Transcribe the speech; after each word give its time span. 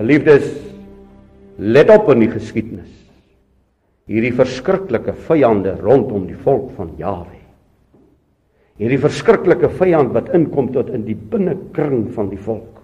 Geliefdes, 0.00 0.46
let 1.60 1.90
op 1.92 2.06
in 2.14 2.22
die 2.24 2.30
geskiedenis. 2.32 2.92
Hierdie 4.08 4.32
verskriklike 4.32 5.12
vyande 5.28 5.74
rondom 5.76 6.24
die 6.24 6.38
volk 6.40 6.70
van 6.78 6.94
Jawe. 6.96 7.36
Hierdie 8.80 9.00
verskriklike 9.02 9.68
vyand 9.76 10.14
wat 10.16 10.30
inkom 10.36 10.70
tot 10.72 10.88
in 10.96 11.04
die 11.04 11.14
binnekring 11.14 12.06
van 12.14 12.30
die 12.32 12.40
volk. 12.40 12.80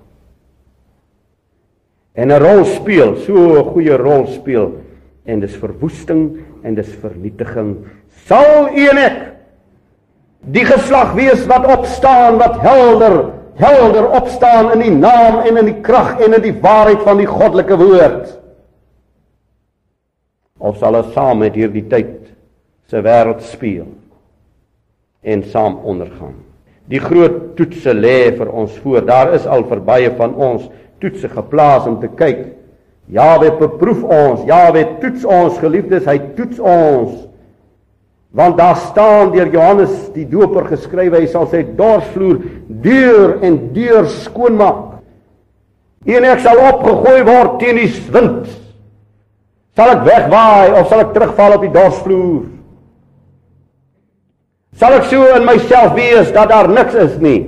En 2.21 2.29
'n 2.29 2.41
rol 2.41 2.65
speel, 2.65 3.17
so 3.25 3.33
'n 3.33 3.65
goeie 3.73 3.97
rol 3.97 4.27
speel 4.27 4.77
en 5.25 5.41
dis 5.41 5.57
verwoesting 5.57 6.37
en 6.63 6.75
dis 6.75 6.93
vernietiging. 7.01 7.87
Sal 8.27 8.77
u 8.77 8.89
en 8.89 8.99
ek 8.99 9.19
die 10.53 10.65
geslag 10.65 11.15
wees 11.15 11.47
wat 11.47 11.67
opstaan 11.67 12.37
wat 12.39 12.61
helder 12.61 13.36
helder 13.57 14.09
opstaan 14.19 14.73
in 14.75 14.83
die 14.85 14.95
naam 14.95 15.41
en 15.47 15.61
in 15.61 15.71
die 15.71 15.81
krag 15.85 16.21
en 16.21 16.37
in 16.37 16.45
die 16.45 16.57
waarheid 16.61 17.05
van 17.07 17.21
die 17.21 17.29
goddelike 17.29 17.79
woord. 17.81 18.35
Of 20.59 20.81
sal 20.81 20.99
ons 21.01 21.13
saam 21.17 21.41
met 21.45 21.57
hierdie 21.57 21.85
tyd 21.89 22.29
se 22.91 23.01
wêreld 23.05 23.45
speel 23.45 23.89
en 25.27 25.45
saam 25.53 25.81
ondergaan? 25.85 26.37
Die 26.87 27.01
groot 27.03 27.57
toetse 27.59 27.93
lê 27.97 28.31
vir 28.37 28.51
ons 28.53 28.75
voor. 28.85 29.03
Daar 29.03 29.33
is 29.35 29.47
al 29.51 29.67
verbye 29.67 30.13
van 30.17 30.37
ons 30.39 30.69
toetse 31.03 31.29
geplaas 31.33 31.89
om 31.89 31.99
te 32.01 32.09
kyk. 32.09 32.45
Jawe 33.13 33.53
beproef 33.59 34.03
ons 34.03 34.47
Jawe 34.49 34.83
toets 35.03 35.27
ons 35.27 35.59
geliefdes 35.63 36.07
hy 36.11 36.19
toets 36.39 36.59
ons 36.59 37.26
Want 38.37 38.59
daar 38.59 38.77
staan 38.77 39.31
deur 39.33 39.49
Johannes 39.49 40.11
die 40.13 40.27
Doper 40.29 40.67
geskrywe 40.69 41.23
hy 41.23 41.29
sal 41.33 41.47
sy 41.49 41.63
dorsvloer 41.79 42.43
deur 42.85 43.39
en 43.47 43.57
deur 43.73 44.11
skoonmaak. 44.13 44.99
En 46.05 46.27
ek 46.29 46.43
sal 46.45 46.61
opgegooi 46.61 47.23
word 47.25 47.57
teen 47.63 47.81
die 47.81 47.89
wind. 48.13 48.45
Sal 49.77 49.95
ek 49.95 50.05
wegwaai 50.05 50.77
of 50.77 50.93
sal 50.93 51.07
ek 51.07 51.17
terugval 51.17 51.57
op 51.57 51.65
die 51.65 51.73
dorsvloer? 51.73 52.45
Sal 54.77 55.01
ek 55.01 55.09
so 55.09 55.33
in 55.33 55.49
myself 55.49 55.97
wees 55.97 56.29
dat 56.37 56.53
daar 56.53 56.69
niks 56.69 56.97
is 57.07 57.17
nie 57.23 57.39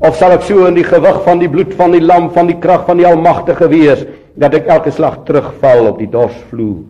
of 0.00 0.16
sal 0.16 0.32
ek 0.32 0.46
so 0.48 0.64
in 0.64 0.78
die 0.78 0.86
gewig 0.86 1.24
van 1.26 1.42
die 1.42 1.50
bloed 1.52 1.74
van 1.76 1.92
die 1.92 2.00
lam 2.00 2.30
van 2.32 2.48
die 2.48 2.56
krag 2.62 2.86
van 2.86 3.00
die 3.02 3.08
almagtige 3.08 3.68
wees 3.68 4.06
dat 4.38 4.54
ek 4.56 4.70
elke 4.72 4.94
slag 4.94 5.26
terugval 5.28 5.90
op 5.92 6.00
die 6.00 6.08
dorsvloer? 6.08 6.86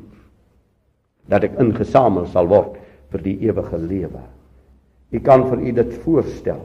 Dat 1.26 1.50
ek 1.50 1.58
ingesamel 1.58 2.30
sal 2.30 2.46
word 2.46 2.76
vir 3.12 3.24
die 3.24 3.36
ewige 3.48 3.78
lewe. 3.80 4.22
Ek 5.14 5.24
kan 5.24 5.46
vir 5.48 5.62
u 5.64 5.72
dit 5.78 5.94
voorstel. 6.04 6.60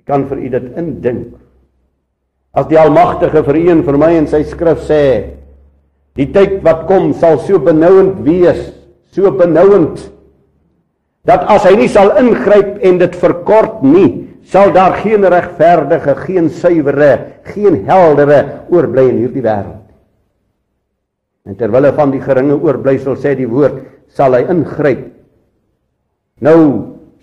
Ek 0.00 0.06
kan 0.08 0.24
vir 0.30 0.40
u 0.40 0.48
dit 0.56 0.70
indink. 0.80 1.34
As 2.54 2.68
die 2.70 2.78
Almagtige 2.78 3.42
vir 3.44 3.58
u 3.60 3.64
en 3.74 3.82
vir 3.84 3.98
my 4.00 4.12
in 4.16 4.28
sy 4.30 4.44
skrif 4.46 4.84
sê, 4.86 5.04
die 6.14 6.30
tyd 6.32 6.60
wat 6.64 6.86
kom 6.88 7.12
sal 7.18 7.40
so 7.42 7.58
benouend 7.58 8.20
wees, 8.24 8.68
so 9.14 9.30
benouend 9.34 10.10
dat 11.24 11.46
as 11.48 11.64
hy 11.64 11.72
nie 11.78 11.88
sal 11.88 12.12
ingryp 12.20 12.82
en 12.84 12.98
dit 13.00 13.14
verkort 13.16 13.80
nie, 13.80 14.28
sal 14.44 14.74
daar 14.76 14.98
geen 15.00 15.24
regverdige, 15.24 16.12
geen 16.26 16.50
suiwere, 16.52 17.40
geen 17.48 17.80
heldere 17.88 18.42
oorbly 18.68 19.06
in 19.08 19.22
hierdie 19.22 19.44
wêreld. 19.44 19.80
En 21.48 21.56
terwyl 21.56 21.88
van 21.96 22.12
die 22.12 22.20
geringe 22.20 22.58
oorblysel 22.60 23.16
sê 23.20 23.34
die 23.36 23.48
woord 23.48 23.80
sal 24.14 24.36
hy 24.36 24.44
ingryp. 24.52 25.04
Nou 26.44 26.60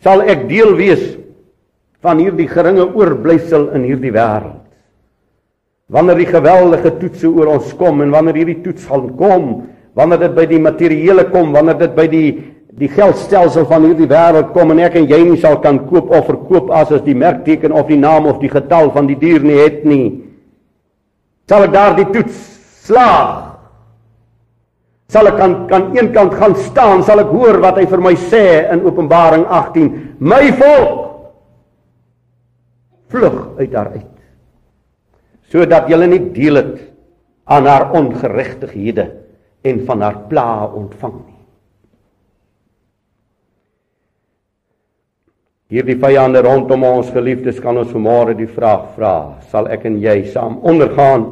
sal 0.03 0.24
ek 0.28 0.47
deel 0.50 0.75
wees 0.79 1.03
van 2.02 2.22
hierdie 2.22 2.50
geringe 2.50 2.88
oorblysel 2.97 3.69
in 3.78 3.85
hierdie 3.85 4.13
wêreld. 4.13 4.57
Wanneer 5.91 6.22
die 6.22 6.30
geweldige 6.30 6.94
toetse 7.01 7.30
oor 7.30 7.51
ons 7.57 7.74
kom 7.78 8.01
en 8.01 8.13
wanneer 8.13 8.41
hierdie 8.41 8.62
toets 8.63 8.88
gaan 8.88 9.09
kom, 9.19 9.50
wanneer 9.97 10.24
dit 10.24 10.35
by 10.38 10.46
die 10.47 10.62
materiële 10.63 11.28
kom, 11.34 11.51
wanneer 11.56 11.80
dit 11.84 11.96
by 11.97 12.07
die 12.12 12.30
die 12.80 12.88
geldstelsel 12.88 13.66
van 13.68 13.84
hierdie 13.84 14.07
wêreld 14.07 14.53
kom 14.56 14.72
en 14.72 14.80
ek 14.80 14.94
en 14.96 15.09
jy 15.12 15.18
nie 15.28 15.40
sal 15.44 15.57
kan 15.59 15.81
koop 15.90 16.07
of 16.16 16.24
verkoop 16.30 16.69
as 16.72 16.94
as 16.96 17.03
die 17.03 17.18
merkteken 17.19 17.75
of 17.75 17.90
die 17.91 18.00
naam 18.00 18.30
of 18.31 18.40
die 18.40 18.50
getal 18.50 18.88
van 18.96 19.09
die 19.09 19.18
dier 19.19 19.44
nie 19.44 19.57
het 19.59 19.84
nie. 19.84 20.06
Sal 21.51 21.68
ek 21.68 21.74
daardie 21.75 22.07
toets 22.16 22.38
slaag 22.88 23.50
sal 25.12 25.28
ek 25.28 25.38
kan 25.40 25.56
kan 25.68 25.90
een 25.98 26.12
kant 26.16 26.36
gaan 26.40 26.56
staan, 26.56 27.04
sal 27.04 27.20
ek 27.20 27.32
hoor 27.36 27.60
wat 27.64 27.82
hy 27.82 27.88
vir 27.92 28.04
my 28.04 28.14
sê 28.30 28.46
in 28.72 28.86
Openbaring 28.88 29.44
18. 29.44 29.90
My 30.24 30.46
volk 30.56 31.00
vlug 33.12 33.42
uit 33.60 33.72
daar 33.74 33.92
uit. 33.92 34.08
Sodat 35.52 35.90
julle 35.92 36.08
nie 36.08 36.22
deel 36.32 36.62
het 36.62 36.78
aan 37.52 37.68
haar 37.68 37.90
ongeregtighede 37.98 39.10
en 39.68 39.84
van 39.86 40.06
haar 40.06 40.22
pla 40.30 40.48
ontvang 40.72 41.18
nie. 41.20 41.38
Hierdie 45.72 45.98
vyande 46.00 46.40
rondom 46.44 46.88
ons 46.88 47.12
geliefdes 47.12 47.60
kan 47.64 47.78
ons 47.80 47.92
vanmôre 47.92 48.36
die 48.40 48.48
vraag 48.48 48.94
vra: 48.96 49.14
Sal 49.52 49.68
ek 49.72 49.86
en 49.92 50.00
jy 50.04 50.18
saam 50.32 50.58
ondergaan 50.64 51.28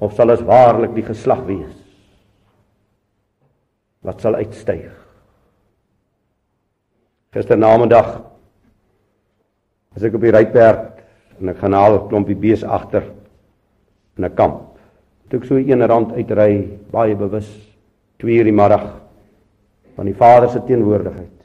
of 0.00 0.12
sal 0.16 0.36
ons 0.36 0.44
waarlik 0.44 0.92
die 0.96 1.08
geslag 1.08 1.42
wees? 1.48 1.85
Wat 4.06 4.22
sal 4.22 4.38
uitstyg. 4.38 4.92
Gisternamiddag 7.34 8.10
as 9.96 10.04
ek 10.06 10.14
op 10.16 10.24
die 10.24 10.32
ryperd 10.34 11.02
en 11.40 11.52
ek 11.52 11.60
gaan 11.60 11.74
haal 11.76 11.98
'n 11.98 12.08
klompie 12.08 12.38
bees 12.38 12.62
agter 12.64 13.02
in 14.16 14.24
'n 14.24 14.34
kamp. 14.34 14.78
Toe 15.28 15.40
ek 15.40 15.46
so 15.46 15.56
'n 15.56 15.82
rand 15.82 16.12
uitry, 16.12 16.78
baie 16.90 17.14
bewus 17.16 17.48
2 18.18 18.38
uur 18.38 18.44
die 18.44 18.52
middag 18.52 19.00
van 19.96 20.06
die 20.06 20.14
Vader 20.14 20.48
se 20.48 20.60
teenwoordigheid. 20.60 21.36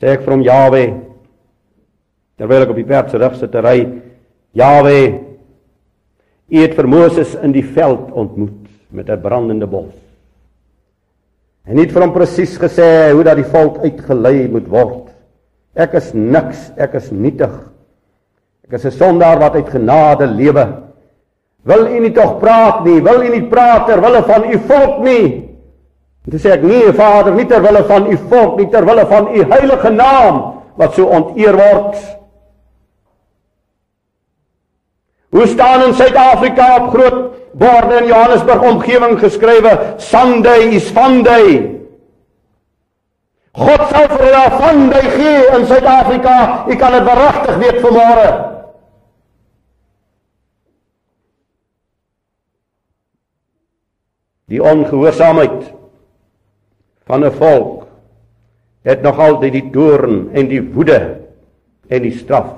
Sê 0.00 0.06
ek 0.06 0.22
vir 0.22 0.32
hom 0.32 0.42
Jawe 0.42 1.02
terwyl 2.36 2.62
ek 2.62 2.70
op 2.70 2.76
die 2.76 2.84
perd 2.84 3.10
se 3.10 3.18
rug 3.18 3.34
sit 3.34 3.50
te 3.50 3.60
ry, 3.60 4.02
Jawe, 4.52 5.28
U 6.50 6.56
het 6.56 6.74
vir 6.74 6.86
Moses 6.88 7.34
in 7.34 7.52
die 7.52 7.64
veld 7.64 8.10
ontmoet 8.12 8.68
met 8.90 9.10
'n 9.10 9.20
brandende 9.20 9.66
bos. 9.66 10.07
En 11.68 11.76
nie 11.76 11.84
vir 11.90 12.00
hom 12.00 12.14
presies 12.14 12.56
gesê 12.56 13.12
hoe 13.12 13.24
dat 13.26 13.36
die 13.36 13.48
volk 13.52 13.82
uitgelei 13.84 14.48
moet 14.48 14.68
word. 14.72 15.10
Ek 15.76 15.98
is 16.00 16.14
niks, 16.16 16.70
ek 16.80 16.96
is 16.96 17.10
nietig. 17.12 17.52
Ek 18.64 18.78
is 18.78 18.86
'n 18.86 18.90
sondaar 18.90 19.38
wat 19.38 19.54
uit 19.54 19.68
genade 19.68 20.26
lewe. 20.26 20.64
Wil 21.64 21.86
u 21.86 22.00
nie 22.00 22.12
tog 22.12 22.38
praat 22.40 22.84
nie? 22.84 23.00
Wil 23.00 23.22
u 23.22 23.28
nie 23.28 23.48
praat 23.48 23.86
ter 23.86 24.00
wille 24.00 24.22
van 24.22 24.44
u 24.44 24.58
volk 24.58 24.98
nie? 25.04 25.48
En 26.24 26.30
toe 26.30 26.40
sê 26.40 26.52
ek 26.52 26.62
nee, 26.62 26.92
Vader, 26.92 27.34
nie 27.34 27.46
ter 27.46 27.62
wille 27.62 27.84
van 27.84 28.06
u 28.06 28.16
volk 28.16 28.56
nie, 28.56 28.68
ter 28.68 28.84
wille 28.84 29.06
van 29.06 29.28
u 29.34 29.44
heilige 29.50 29.90
naam 29.90 30.54
wat 30.76 30.94
so 30.94 31.04
onteer 31.04 31.56
word. 31.56 31.96
Hoe 35.30 35.46
staan 35.46 35.82
in 35.82 35.94
Suid-Afrika 35.94 36.76
op 36.76 36.90
groot 36.94 37.37
borde 37.52 38.02
in 38.02 38.08
Johannesburg 38.10 38.62
omgewing 38.62 39.18
geskrywe 39.18 39.94
Sunday 39.98 40.74
is 40.76 40.90
Funday. 40.90 41.78
God 43.58 43.82
sal 43.90 44.06
vir 44.12 44.22
hulle 44.26 44.44
Funday 44.60 45.06
gee 45.16 45.40
in 45.56 45.66
Suid-Afrika. 45.66 46.36
U 46.68 46.76
kan 46.76 46.94
dit 46.94 47.08
verragtig 47.08 47.58
weet 47.62 47.80
vanmôre. 47.82 48.28
Die 54.48 54.62
ongehoorsaamheid 54.64 55.74
van 57.04 57.24
'n 57.24 57.32
volk 57.32 57.86
het 58.82 59.02
nog 59.02 59.18
altyd 59.18 59.52
die 59.52 59.70
doorn 59.70 60.30
en 60.32 60.48
die 60.48 60.62
woede 60.62 61.20
en 61.88 62.02
die 62.02 62.16
straf 62.16 62.54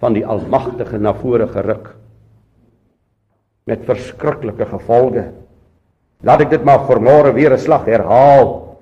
van 0.00 0.12
die 0.12 0.26
Almagtige 0.26 0.98
na 0.98 1.14
vore 1.14 1.48
geruk 1.48 1.99
met 3.70 3.86
verskriklike 3.86 4.66
gevolge. 4.66 5.28
Laat 6.26 6.44
ek 6.44 6.52
dit 6.56 6.66
maar 6.66 6.84
vanmôre 6.88 7.32
weer 7.36 7.54
'n 7.54 7.58
slag 7.58 7.86
herhaal. 7.86 8.76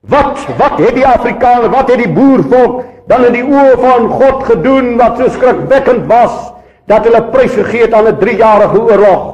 Wat 0.00 0.38
wat 0.58 0.78
het 0.78 0.94
die 0.94 1.06
Afrikaner, 1.06 1.70
wat 1.70 1.88
het 1.90 1.98
die 1.98 2.12
boervolk 2.12 2.84
dan 3.08 3.24
in 3.24 3.32
die 3.32 3.46
oë 3.46 3.78
van 3.80 4.08
God 4.08 4.44
gedoen 4.44 4.96
wat 4.96 5.18
so 5.18 5.28
skrikwekkend 5.28 6.06
was 6.06 6.52
dat 6.86 7.04
hulle 7.04 7.30
prys 7.32 7.54
gegee 7.54 7.82
het 7.86 7.94
aan 7.94 8.08
'n 8.08 8.18
3-jarige 8.18 8.80
oorlog? 8.80 9.24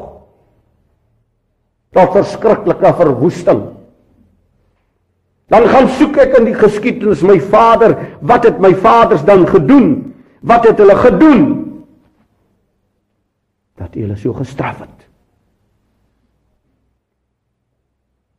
Tot 1.93 2.13
verskriklike 2.13 2.95
verwoesting. 2.95 3.63
Dan 5.49 5.69
gaan 5.69 5.89
soek 5.89 6.17
ek 6.17 6.39
in 6.39 6.45
die 6.45 6.55
geskiedenis 6.55 7.23
my 7.23 7.41
vader, 7.41 7.97
wat 8.21 8.45
het 8.45 8.59
my 8.59 8.75
vaders 8.75 9.25
dan 9.25 9.47
gedoen? 9.47 10.15
Wat 10.41 10.67
het 10.67 10.79
hulle 10.79 10.97
gedoen? 10.97 11.64
Dat 13.95 14.03
U 14.03 14.07
hulle 14.09 14.17
so 14.19 14.33
gestraf 14.35 14.81
het. 14.81 15.05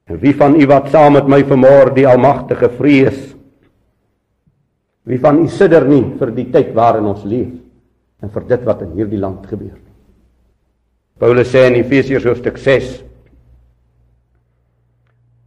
En 0.06 0.20
wie 0.20 0.36
van 0.36 0.60
u 0.60 0.66
wat 0.68 0.90
saam 0.90 1.14
met 1.14 1.28
my 1.28 1.44
vermoor 1.44 1.94
die 1.96 2.08
almagtige 2.08 2.70
vrees? 2.70 3.36
Wie 5.04 5.20
van 5.20 5.40
u 5.42 5.48
sidder 5.48 5.88
nie 5.88 6.04
vir 6.20 6.32
die 6.36 6.46
tyd 6.52 6.74
waarin 6.76 7.08
ons 7.10 7.24
leef 7.26 7.56
en 8.22 8.30
vir 8.30 8.46
dit 8.48 8.62
wat 8.66 8.84
in 8.86 8.94
hierdie 8.98 9.20
land 9.20 9.48
gebeur. 9.48 9.80
Paulus 11.18 11.50
sê 11.50 11.66
in 11.70 11.80
Efesiërs 11.80 12.26
hoofstuk 12.26 12.58
6 12.58 13.02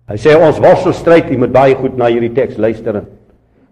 Hy 0.09 0.17
sê 0.17 0.33
ons 0.41 0.57
worstelstryd, 0.57 1.27
jy 1.29 1.37
moet 1.37 1.53
baie 1.53 1.75
goed 1.77 1.99
na 2.01 2.07
hierdie 2.09 2.33
teks 2.33 2.57
luister. 2.57 3.03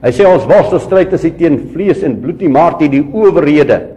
Hy 0.05 0.11
sê 0.13 0.27
ons 0.29 0.45
worstelstryd 0.45 1.15
is 1.17 1.23
nie 1.25 1.37
teen 1.39 1.57
vlees 1.73 2.03
en 2.05 2.19
bloed 2.21 2.43
nie, 2.45 2.51
maar 2.53 2.77
teen 2.77 2.93
die 2.93 3.01
owerhede, 3.01 3.96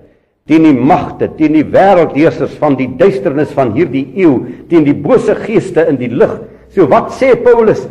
teen 0.49 0.65
die 0.65 0.73
magte, 0.73 1.29
teen 1.37 1.53
die 1.53 1.65
wêreldheersers 1.69 2.55
van 2.57 2.73
die 2.79 2.87
duisternis 2.97 3.51
van 3.53 3.75
hierdie 3.75 4.07
eeu, 4.17 4.39
teen 4.71 4.87
die 4.87 4.97
bose 4.97 5.35
geeste 5.43 5.85
in 5.91 5.99
die 6.01 6.09
lig. 6.09 6.31
So 6.73 6.89
wat 6.89 7.13
sê 7.19 7.35
Paulus? 7.37 7.83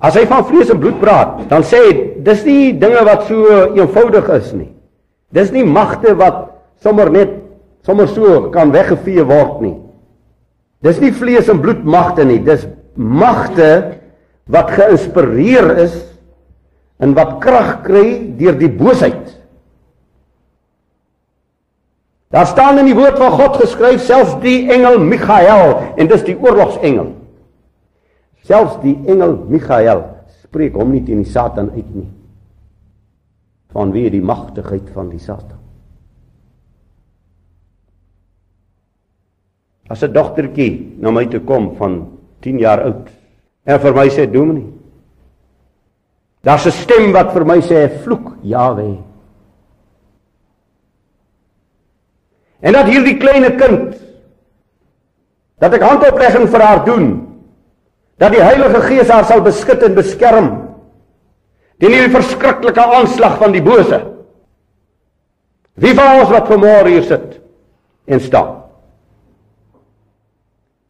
As 0.00 0.14
hy 0.16 0.22
van 0.30 0.46
vlees 0.48 0.70
en 0.70 0.78
bloed 0.80 1.00
praat, 1.02 1.42
dan 1.50 1.66
sê 1.66 1.80
hy 1.88 1.94
dis 2.24 2.44
nie 2.46 2.70
dinge 2.78 3.02
wat 3.08 3.26
so 3.28 3.64
eenvoudig 3.74 4.30
is 4.38 4.52
nie. 4.54 4.70
Dis 5.34 5.50
nie 5.54 5.66
magte 5.66 6.14
wat 6.18 6.46
sommer 6.82 7.10
net 7.12 7.34
sommer 7.86 8.06
so 8.12 8.46
kan 8.54 8.70
weggevee 8.74 9.24
word 9.26 9.58
nie. 9.64 9.74
Dis 10.84 11.00
nie 11.02 11.10
vlees 11.12 11.50
en 11.50 11.60
bloed 11.60 11.82
magte 11.84 12.24
nie, 12.24 12.38
dis 12.44 12.62
magte 12.94 13.98
wat 14.50 14.70
geïnspireer 14.76 15.74
is 15.82 15.98
en 17.00 17.14
wat 17.18 17.38
krag 17.42 17.80
kry 17.84 18.06
deur 18.38 18.56
die 18.60 18.70
boosheid. 18.70 19.39
Daar 22.30 22.46
staan 22.46 22.78
in 22.78 22.86
die 22.86 22.94
woord 22.94 23.18
van 23.18 23.32
God 23.34 23.56
geskryf 23.58 24.04
selfs 24.06 24.36
die 24.42 24.70
engel 24.70 25.00
Michael 25.02 25.72
en 25.98 26.10
dis 26.10 26.22
die 26.28 26.36
oorlogsengel. 26.38 27.08
Selfs 28.46 28.76
die 28.84 28.94
engel 29.10 29.34
Michael 29.50 30.04
spreek 30.44 30.78
hom 30.78 30.92
nie 30.94 31.02
teen 31.06 31.24
die 31.24 31.30
Satan 31.30 31.72
uit 31.74 31.90
nie 31.94 32.08
vanweë 33.70 34.10
die 34.10 34.22
magtigheid 34.26 34.88
van 34.90 35.12
die 35.12 35.20
Satan. 35.22 35.58
As 39.86 40.02
'n 40.02 40.12
dogtertjie 40.12 40.98
na 40.98 41.10
my 41.10 41.26
toe 41.26 41.40
kom 41.40 41.76
van 41.78 42.18
10 42.42 42.58
jaar 42.58 42.82
oud 42.82 43.10
en 43.64 43.78
vir 43.78 43.94
my 43.94 44.08
sê 44.08 44.26
dominee 44.26 44.80
Daar's 46.42 46.66
'n 46.66 46.70
stem 46.72 47.12
wat 47.12 47.32
vir 47.32 47.44
my 47.44 47.60
sê 47.60 47.88
vloek 48.02 48.38
Jawe. 48.42 49.09
En 52.60 52.76
dat 52.76 52.88
hierdie 52.90 53.16
klein 53.20 53.46
kind 53.56 53.96
dat 55.60 55.74
ek 55.76 55.84
handoplegging 55.84 56.48
vir 56.48 56.64
haar 56.64 56.84
doen 56.84 57.08
dat 58.20 58.32
die 58.32 58.42
Heilige 58.42 58.80
Gees 58.84 59.08
haar 59.12 59.24
sal 59.28 59.42
beskud 59.44 59.82
en 59.84 59.96
beskerm 59.96 60.48
teen 61.80 61.94
hierdie 61.94 62.12
verskriklike 62.12 62.84
aanslag 62.84 63.38
van 63.40 63.54
die 63.56 63.62
bose. 63.64 64.00
Wie 65.80 65.94
van 65.96 66.20
ons 66.20 66.32
wat 66.32 66.48
vanmôre 66.50 66.92
hier 66.92 67.06
sit 67.08 67.38
en 68.04 68.20
staan? 68.20 68.58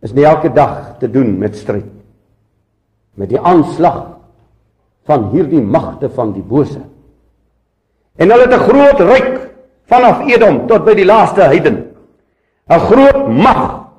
Is 0.03 0.15
nie 0.17 0.27
elke 0.27 0.51
dag 0.51 0.97
te 0.99 1.11
doen 1.11 1.37
met 1.39 1.59
stryd. 1.61 1.87
Met 3.15 3.31
die 3.31 3.39
aanslag 3.39 4.17
van 5.07 5.29
hierdie 5.31 5.63
magte 5.63 6.11
van 6.17 6.33
die 6.35 6.43
bose. 6.43 6.81
En 8.19 8.31
hulle 8.31 8.49
het 8.49 8.55
'n 8.55 8.67
groot 8.67 9.01
ryk 9.01 9.50
vanaf 9.91 10.27
Edom 10.31 10.65
tot 10.71 10.85
by 10.87 10.95
die 10.95 11.09
laaste 11.09 11.43
heiden. 11.43 11.85
'n 12.71 12.81
Groot 12.87 13.27
mag 13.29 13.91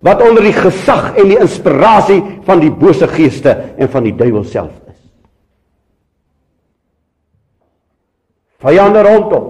wat 0.00 0.22
onder 0.22 0.42
die 0.42 0.54
gesag 0.54 1.16
en 1.16 1.28
die 1.28 1.40
inspirasie 1.40 2.22
van 2.46 2.60
die 2.60 2.70
bose 2.70 3.08
geeste 3.08 3.50
en 3.76 3.88
van 3.88 4.06
die 4.06 4.14
duiwel 4.16 4.44
self 4.44 4.72
vyande 8.60 9.02
rondom. 9.02 9.46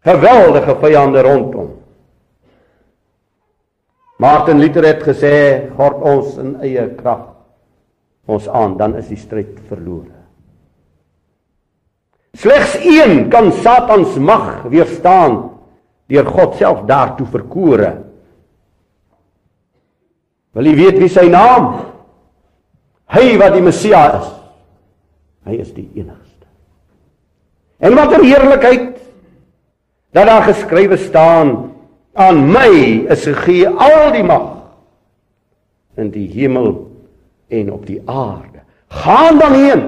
Geweldige 0.00 0.76
vyande 0.80 1.22
rondom. 1.22 1.68
Martin 4.20 4.58
Luther 4.60 4.84
het 4.84 5.02
gesê, 5.02 5.70
"God 5.76 6.02
ons 6.02 6.36
in 6.36 6.56
eie 6.60 6.94
krag 6.94 7.26
ons 8.26 8.48
aan, 8.48 8.76
dan 8.76 8.96
is 8.96 9.08
die 9.08 9.16
stryd 9.16 9.60
verlore." 9.68 10.19
Slegs 12.38 12.76
een 12.84 13.28
kan 13.30 13.52
Satan 13.52 14.04
se 14.12 14.20
mag 14.20 14.62
weerstaan 14.70 15.50
deur 16.10 16.26
God 16.26 16.54
self 16.58 16.84
daartoe 16.86 17.26
verkore. 17.26 17.92
Wil 20.54 20.70
jy 20.70 20.74
weet 20.78 20.98
wie 20.98 21.10
sy 21.10 21.28
naam? 21.30 21.72
Hy 23.10 23.34
wat 23.38 23.54
die 23.54 23.62
Messia 23.62 24.04
is. 24.18 24.28
Hy 25.46 25.58
is 25.62 25.70
die 25.74 25.88
enigste 25.98 26.30
En 27.80 27.94
watter 27.96 28.20
heerlikheid 28.24 28.98
dat 30.12 30.26
daar 30.26 30.42
geskrywe 30.42 30.98
staan 31.00 31.72
aan 32.12 32.42
my 32.52 33.06
is 33.08 33.24
gegee 33.24 33.68
al 33.68 34.10
die 34.12 34.24
mag 34.26 34.48
in 35.96 36.10
die 36.12 36.26
hemel 36.28 36.74
en 37.48 37.72
op 37.72 37.86
die 37.86 38.02
aarde. 38.04 38.62
Gaan 38.88 39.38
dan 39.38 39.54
heen. 39.54 39.82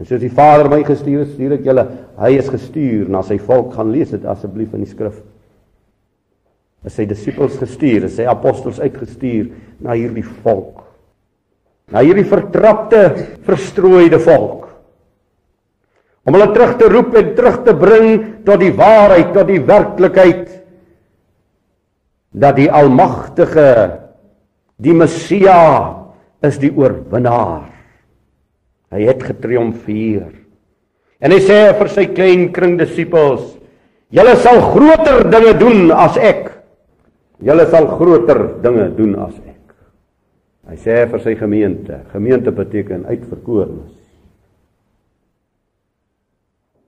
En 0.00 0.08
soos 0.08 0.22
die 0.24 0.32
Vader 0.32 0.70
my 0.72 0.80
gestuur 0.86 1.22
het, 1.22 1.34
stuur 1.36 1.56
ek 1.58 1.68
julle. 1.68 1.84
Hy 2.18 2.32
is 2.38 2.50
gestuur 2.50 3.10
na 3.12 3.22
sy 3.26 3.38
volk. 3.38 3.76
Gaan 3.76 3.92
lees 3.94 4.10
dit 4.14 4.26
asseblief 4.26 4.74
in 4.74 4.82
die 4.82 4.90
skrif. 4.90 5.20
Is 6.84 6.96
sy 6.98 7.06
disippels 7.08 7.56
gestuur, 7.60 8.08
is 8.08 8.18
sy 8.18 8.26
apostels 8.28 8.80
uitgestuur 8.82 9.52
na 9.84 9.94
hierdie 9.96 10.26
volk. 10.44 10.82
Na 11.94 12.02
hierdie 12.04 12.26
vertrapte, 12.28 13.06
verstrooide 13.46 14.20
volk 14.24 14.64
om 16.24 16.36
hulle 16.36 16.52
terug 16.54 16.78
te 16.80 16.88
roep 16.88 17.16
en 17.20 17.34
terug 17.36 17.58
te 17.66 17.74
bring 17.76 18.06
tot 18.48 18.62
die 18.62 18.72
waarheid, 18.76 19.32
tot 19.36 19.48
die 19.48 19.60
werklikheid 19.60 20.46
dat 22.34 22.56
die 22.58 22.70
almagtige 22.72 23.68
die 24.82 24.96
Messia 24.96 25.60
is 26.44 26.56
die 26.58 26.72
oorwinnaar. 26.74 27.68
Hy 28.94 29.02
het 29.08 29.24
getriomfeer. 29.26 30.30
En 31.18 31.34
hy 31.34 31.40
sê 31.42 31.58
vir 31.74 31.90
sy 31.90 32.04
klein 32.14 32.46
kring 32.54 32.76
disippels: 32.78 33.56
"Julle 34.14 34.36
sal 34.38 34.60
groter 34.70 35.24
dinge 35.32 35.56
doen 35.58 35.90
as 35.90 36.16
ek. 36.16 36.52
Julle 37.42 37.66
sal 37.72 37.88
groter 37.98 38.60
dinge 38.62 38.88
doen 38.94 39.16
as 39.18 39.34
ek." 39.42 39.74
Hy 40.70 40.78
sê 40.80 41.02
vir 41.10 41.20
sy 41.20 41.34
gemeente, 41.36 42.00
gemeente 42.12 42.54
beteken 42.54 43.04
uitverkorenes 43.10 44.04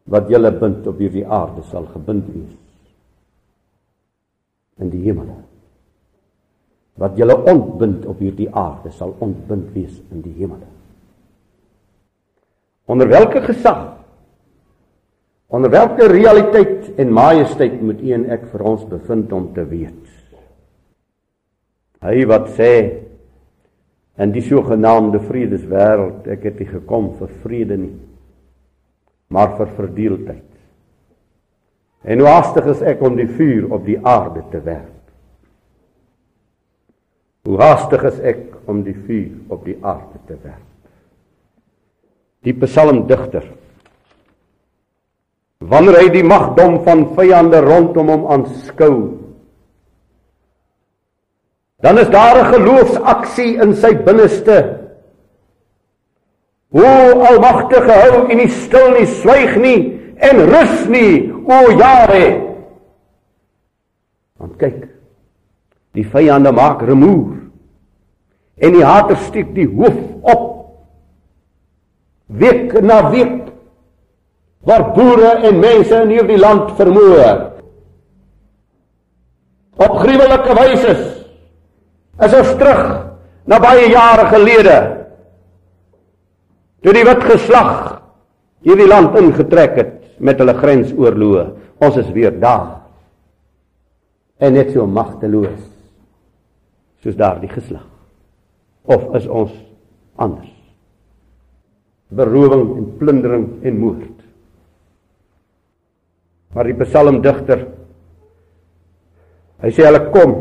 wat 0.07 0.31
julle 0.31 0.53
bind 0.55 0.87
op 0.87 1.01
hierdie 1.03 1.27
aarde 1.27 1.65
sal 1.67 1.87
gebind 1.91 2.29
wees 2.31 2.55
in 4.79 4.93
die 4.93 5.03
hemel. 5.03 5.33
Wat 7.01 7.19
julle 7.19 7.35
ontbind 7.51 8.07
op 8.09 8.21
hierdie 8.23 8.49
aarde 8.55 8.93
sal 8.95 9.17
ontbind 9.25 9.73
wees 9.75 9.99
in 10.15 10.23
die 10.23 10.35
hemel. 10.39 10.63
Onder 12.87 13.09
watter 13.11 13.43
gesag? 13.43 13.97
Onder 15.47 15.71
watter 15.71 16.11
realiteit 16.11 16.95
en 16.97 17.13
majesteit 17.13 17.81
moet 17.83 18.03
u 18.03 18.13
en 18.15 18.27
ek 18.35 18.47
vir 18.53 18.63
ons 18.67 18.87
bevind 18.87 19.33
om 19.35 19.49
te 19.55 19.65
weet? 19.67 20.03
Hy 22.07 22.27
wat 22.31 22.51
sê 22.55 22.73
in 24.23 24.33
die 24.33 24.43
sogenaamde 24.47 25.21
vredeswêreld, 25.27 26.27
ek 26.31 26.47
het 26.49 26.61
nie 26.63 26.69
gekom 26.71 27.11
vir 27.19 27.33
vrede 27.43 27.79
nie, 27.81 27.97
maar 29.35 29.57
vir 29.59 29.73
verdeeldheid. 29.77 30.45
En 32.07 32.23
hoe 32.23 32.29
haastig 32.31 32.69
is 32.71 32.85
ek 32.87 33.03
om 33.03 33.19
die 33.19 33.29
vuur 33.29 33.67
op 33.75 33.83
die 33.87 33.99
aarde 33.99 34.45
te 34.53 34.63
werp. 34.63 34.95
Hoe 37.47 37.59
haastig 37.61 38.07
is 38.13 38.23
ek 38.35 38.47
om 38.71 38.83
die 38.87 38.95
vuur 38.95 39.53
op 39.55 39.67
die 39.67 39.77
aarde 39.83 40.23
te 40.31 40.39
werp. 40.39 40.76
Die 42.47 42.55
psalmdigter 42.55 43.53
wanneer 45.67 45.97
hy 45.99 46.09
die 46.13 46.23
magdom 46.23 46.77
van 46.85 47.07
vyande 47.17 47.59
rondom 47.65 48.11
hom 48.13 48.27
aanskou 48.31 48.97
dan 51.83 51.99
is 51.99 52.11
daar 52.13 52.39
'n 52.39 52.53
geloofsaksie 52.55 53.57
in 53.63 53.75
sy 53.75 53.97
binneste 54.07 54.87
O 56.77 57.21
almagtige 57.25 57.93
hou 57.93 58.27
u 58.27 58.35
nie 58.35 58.51
stil 58.51 58.91
nie, 58.99 59.07
swyg 59.07 59.55
nie 59.57 59.79
en 60.17 60.43
rus 60.51 60.85
nie, 60.91 61.29
o 61.47 61.71
Jare. 61.79 62.27
Want 64.37 64.59
kyk, 64.61 64.83
die 65.97 66.05
vyande 66.05 66.53
maak 66.53 66.83
remoer. 66.85 67.37
En 68.57 68.77
die 68.77 68.85
hater 68.85 69.17
steek 69.29 69.55
die 69.57 69.69
hoof 69.69 69.97
op. 70.27 70.56
Week 72.27 72.73
na 72.83 73.11
week 73.11 73.47
waar 74.67 74.93
boere 74.97 75.47
en 75.47 75.61
mense 75.63 75.95
in 76.03 76.11
hierdie 76.11 76.39
land 76.39 76.73
vermoor. 76.79 77.43
Op 79.77 79.99
gruwelike 80.01 80.57
wyse 80.59 80.95
is 82.27 82.35
ons 82.35 82.55
terug 82.59 82.83
na 83.47 83.61
baie 83.63 83.87
jare 83.93 84.25
gelede 84.33 84.79
toe 86.83 86.95
die 86.97 87.05
wit 87.07 87.23
geslag 87.29 87.71
hierdie 88.67 88.89
land 88.91 89.15
ingetrek 89.21 89.79
het 89.79 89.95
met 90.19 90.41
hulle 90.41 90.57
grensoorloë. 90.57 91.47
Ons 91.85 92.01
is 92.01 92.11
weer 92.15 92.35
daar. 92.41 92.89
En 94.41 94.57
net 94.57 94.73
so 94.73 94.87
magteloos 94.89 95.61
soos 97.05 97.19
daardie 97.19 97.53
geslag. 97.53 97.87
Of 98.89 99.13
is 99.19 99.29
ons 99.29 99.53
anders? 100.17 100.56
Berowing 102.09 102.77
en 102.77 102.87
plundering 102.99 103.47
en 103.67 103.79
moord. 103.79 104.17
Maar 106.55 106.71
die 106.71 106.79
psalmdigter 106.85 107.67
hy 109.65 109.73
sê 109.73 109.87
hulle 109.89 110.03
kom. 110.15 110.35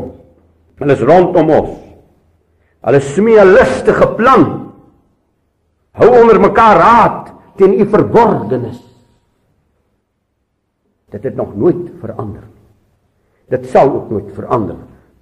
Hulle 0.76 0.94
is 0.94 1.04
rondom 1.08 1.50
ons. 1.50 1.74
Hulle 2.86 3.00
smee 3.00 3.40
'n 3.40 3.52
lustige 3.52 4.06
plan. 4.16 4.72
Hou 5.96 6.08
onder 6.20 6.40
mekaar 6.40 6.76
raad 6.76 7.32
teen 7.56 7.80
u 7.80 7.86
verborgenis. 7.88 8.80
Dit 11.10 11.24
het 11.24 11.36
nog 11.36 11.56
nooit 11.56 11.90
verander. 12.00 12.44
Dit 13.48 13.66
sal 13.66 13.90
ook 13.92 14.10
nooit 14.10 14.34
verander 14.34 14.76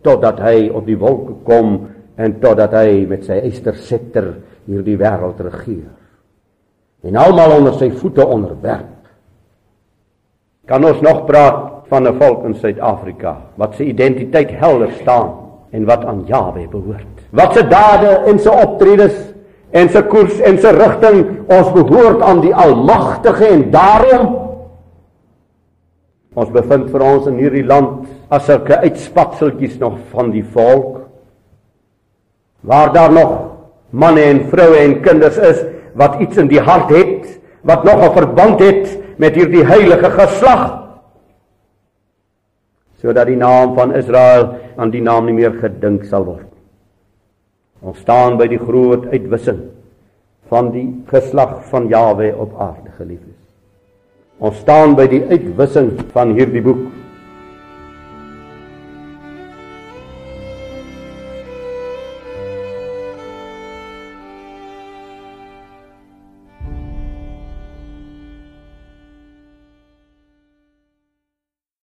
totdat 0.05 0.39
hy 0.45 0.69
op 0.69 0.85
die 0.87 0.99
wolke 1.01 1.33
kom 1.45 1.89
en 2.21 2.41
totdat 2.41 2.73
hy 2.77 3.07
met 3.09 3.25
sy 3.25 3.41
eysterscepter 3.41 4.35
hierdie 4.67 4.99
wêreld 5.01 5.41
regeer. 5.41 6.04
En 7.05 7.17
almal 7.21 7.59
onder 7.59 7.77
sy 7.77 7.91
voete 7.93 8.25
onderwerp. 8.27 8.93
Kan 10.65 10.85
ons 10.89 11.01
nog 11.05 11.25
praat 11.29 11.85
van 11.93 12.09
'n 12.09 12.17
volk 12.19 12.45
in 12.45 12.55
Suid-Afrika 12.55 13.37
wat 13.57 13.75
sy 13.75 13.83
identiteit 13.83 14.51
helder 14.51 14.93
staan 15.01 15.31
en 15.71 15.85
wat 15.85 16.05
aan 16.05 16.25
Jahwe 16.27 16.69
behoort? 16.69 17.21
Wat 17.31 17.53
se 17.53 17.69
dade 17.69 18.25
en 18.27 18.39
sy 18.39 18.49
optredes 18.49 19.35
en 19.71 19.89
sy 19.89 20.03
koers 20.03 20.41
en 20.41 20.59
sy 20.59 20.71
rigting 20.71 21.21
ons 21.51 21.73
behoort 21.75 22.23
aan 22.23 22.41
die 22.41 22.55
almagtige 22.55 23.49
en 23.51 23.71
daarom 23.75 24.29
ons 26.35 26.51
bevind 26.51 26.91
vir 26.91 27.03
ons 27.03 27.27
in 27.31 27.39
hierdie 27.39 27.67
land 27.67 28.07
as 28.35 28.47
sulke 28.47 28.79
uitspatseltjies 28.83 29.79
nog 29.79 29.99
van 30.15 30.31
die 30.35 30.45
volk 30.55 31.05
waar 32.61 32.93
daar 32.95 33.13
nog 33.13 33.35
manne 33.91 34.23
en 34.31 34.45
vroue 34.51 34.79
en 34.79 35.01
kinders 35.03 35.39
is 35.39 35.63
wat 35.95 36.21
iets 36.21 36.37
in 36.43 36.51
die 36.51 36.61
hart 36.61 36.91
het 36.91 37.41
wat 37.63 37.85
nog 37.85 38.03
'n 38.03 38.13
verband 38.13 38.61
het 38.61 38.99
met 39.17 39.35
hierdie 39.35 39.65
heilige 39.65 40.11
geslag. 40.11 40.83
Sodat 43.01 43.27
die 43.27 43.37
naam 43.37 43.75
van 43.75 43.95
Israel 43.95 44.57
aan 44.77 44.91
die 44.91 45.03
naam 45.03 45.25
nie 45.25 45.35
meer 45.35 45.53
gedink 45.61 46.05
sal 46.05 46.25
word 46.25 46.55
Ons 47.85 48.01
staan 48.01 48.39
by 48.41 48.47
die 48.49 48.59
groot 48.59 49.05
uitwissing 49.13 49.61
van 50.49 50.71
die 50.73 50.87
geslag 51.11 51.59
van 51.69 51.89
Jawe 51.89 52.31
op 52.37 52.55
aarde, 52.61 52.91
geliefdes. 52.97 53.37
Ons 54.41 54.57
staan 54.65 54.95
by 54.97 55.05
die 55.11 55.21
uitwissing 55.29 55.91
van 56.15 56.33
hierdie 56.37 56.63
boek 56.65 56.81